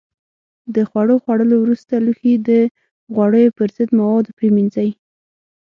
د 0.75 0.77
خوړو 0.89 1.15
خوړلو 1.23 1.55
وروسته 1.59 1.93
لوښي 2.05 2.33
د 2.49 2.49
غوړیو 3.15 3.55
پر 3.57 3.69
ضد 3.75 3.89
موادو 3.99 4.35
پرېمنځئ. 4.37 4.89